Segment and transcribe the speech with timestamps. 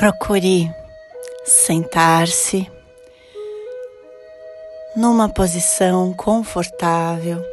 [0.00, 0.74] Procure
[1.44, 2.66] sentar-se
[4.96, 7.44] numa posição confortável,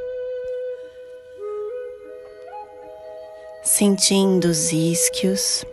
[3.62, 5.66] sentindo os isquios.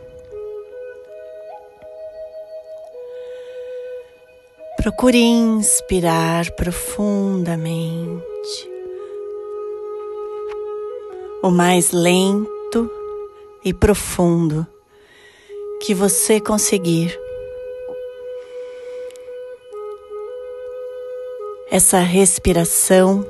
[4.77, 7.71] Procure inspirar profundamente,
[11.41, 12.91] o mais lento
[13.65, 14.67] e profundo
[15.85, 17.15] que você conseguir.
[21.71, 23.27] Essa respiração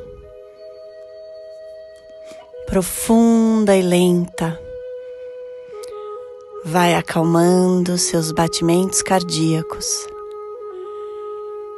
[2.64, 4.56] profunda e lenta
[6.64, 10.06] vai acalmando seus batimentos cardíacos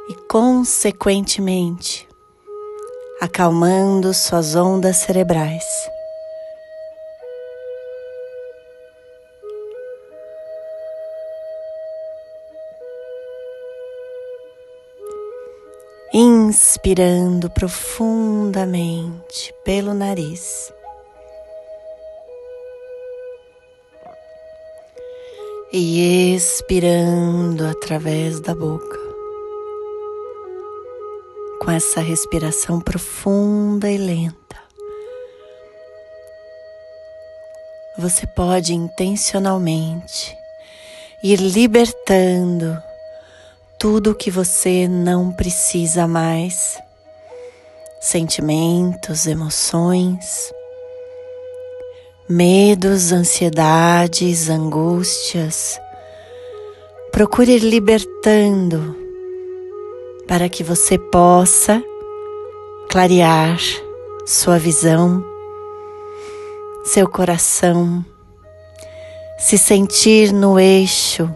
[0.09, 2.07] e, consequentemente,
[3.19, 5.65] acalmando suas ondas cerebrais.
[16.47, 20.71] Inspirando profundamente pelo nariz.
[25.73, 28.97] E expirando através da boca.
[31.59, 34.55] Com essa respiração profunda e lenta.
[37.97, 40.33] Você pode intencionalmente
[41.21, 42.86] ir libertando
[43.79, 46.81] tudo que você não precisa mais,
[48.01, 50.51] sentimentos, emoções,
[52.27, 55.79] medos, ansiedades, angústias.
[57.11, 58.95] Procure ir libertando
[60.27, 61.83] para que você possa
[62.89, 63.59] clarear
[64.25, 65.23] sua visão,
[66.83, 68.03] seu coração,
[69.37, 71.29] se sentir no eixo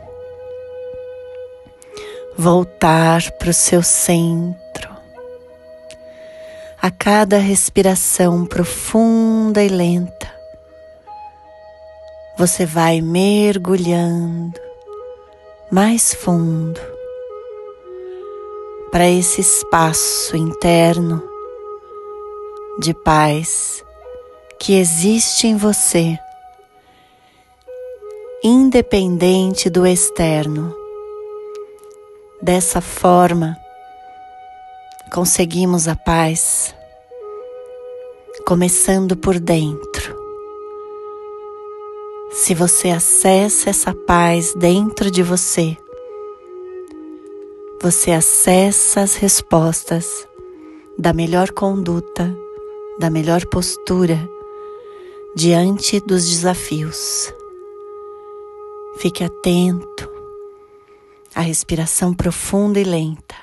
[2.41, 4.89] voltar para o seu centro.
[6.81, 10.27] A cada respiração profunda e lenta,
[12.35, 14.59] você vai mergulhando
[15.71, 16.81] mais fundo
[18.91, 21.23] para esse espaço interno
[22.79, 23.85] de paz
[24.59, 26.17] que existe em você,
[28.43, 30.80] independente do externo.
[32.43, 33.55] Dessa forma,
[35.13, 36.73] conseguimos a paz,
[38.47, 40.17] começando por dentro.
[42.31, 45.77] Se você acessa essa paz dentro de você,
[47.79, 50.27] você acessa as respostas
[50.97, 52.35] da melhor conduta,
[52.97, 54.17] da melhor postura
[55.35, 57.31] diante dos desafios.
[58.97, 60.10] Fique atento
[61.33, 63.35] a respiração profunda e lenta,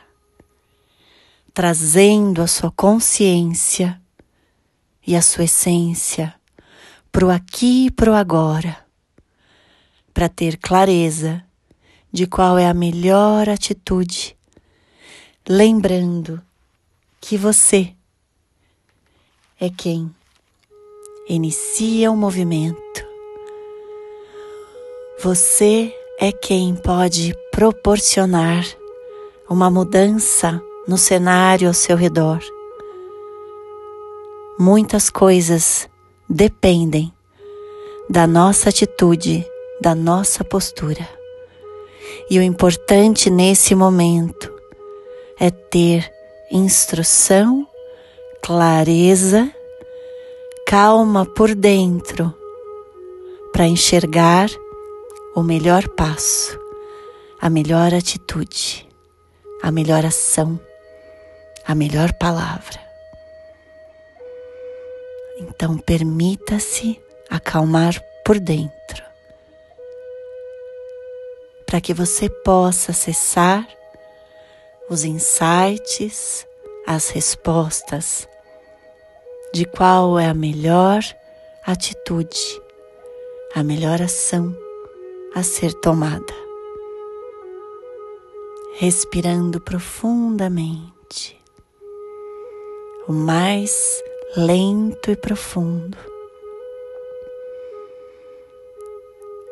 [1.54, 4.00] trazendo a sua consciência
[5.06, 6.34] e a sua essência
[7.10, 8.84] para o aqui e para o agora,
[10.12, 11.42] para ter clareza
[12.12, 14.36] de qual é a melhor atitude,
[15.48, 16.42] lembrando
[17.20, 17.94] que você
[19.60, 20.14] é quem
[21.28, 23.06] inicia o movimento.
[25.20, 28.66] Você é quem pode proporcionar
[29.48, 32.40] uma mudança no cenário ao seu redor.
[34.58, 35.88] Muitas coisas
[36.28, 37.12] dependem
[38.10, 39.46] da nossa atitude,
[39.80, 41.08] da nossa postura.
[42.28, 44.52] E o importante nesse momento
[45.38, 46.12] é ter
[46.50, 47.64] instrução,
[48.42, 49.48] clareza,
[50.66, 52.34] calma por dentro
[53.52, 54.50] para enxergar
[55.34, 56.58] o melhor passo,
[57.40, 58.88] a melhor atitude,
[59.62, 60.58] a melhor ação,
[61.64, 62.80] a melhor palavra.
[65.38, 67.00] Então, permita-se
[67.30, 67.94] acalmar
[68.24, 69.02] por dentro,
[71.66, 73.68] para que você possa acessar
[74.90, 76.46] os insights,
[76.86, 78.26] as respostas
[79.52, 81.00] de qual é a melhor
[81.64, 82.40] atitude,
[83.54, 84.56] a melhor ação
[85.34, 86.34] a ser tomada.
[88.74, 91.38] Respirando profundamente,
[93.06, 94.02] o mais
[94.36, 95.98] lento e profundo,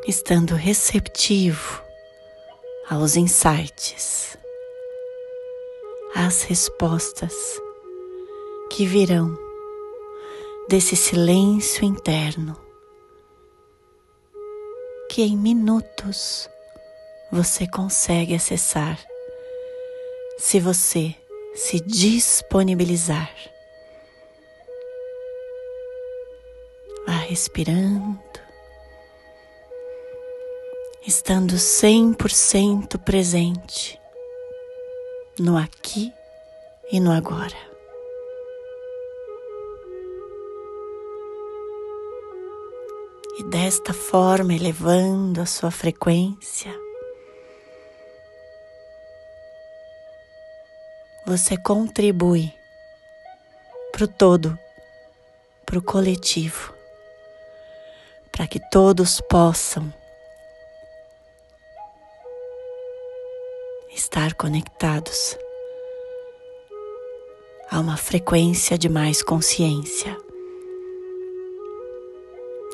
[0.07, 1.83] estando receptivo
[2.89, 4.39] aos insights,
[6.15, 7.61] às respostas
[8.71, 9.37] que virão
[10.69, 12.66] desse silêncio interno
[15.17, 16.47] que em minutos
[17.33, 19.03] você consegue acessar
[20.37, 21.15] se você
[21.55, 23.35] se disponibilizar.
[27.07, 28.21] Vá respirando,
[31.07, 33.99] estando 100% presente
[35.41, 36.13] no aqui
[36.93, 37.76] e no agora.
[43.39, 46.75] E desta forma elevando a sua frequência,
[51.27, 52.51] você contribui
[53.93, 54.59] para o todo,
[55.67, 56.73] para o coletivo,
[58.33, 59.93] para que todos possam
[63.95, 65.37] estar conectados
[67.71, 70.26] a uma frequência de mais consciência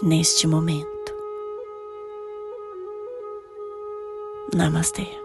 [0.00, 0.88] neste momento.
[4.54, 5.21] Namastê.